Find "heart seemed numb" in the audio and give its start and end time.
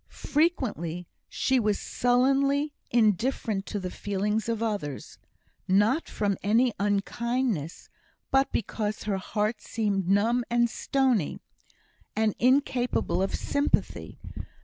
9.19-10.43